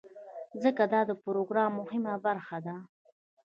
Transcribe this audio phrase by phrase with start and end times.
[0.63, 2.75] ځکه دا د پروګرام مهمه برخه ده.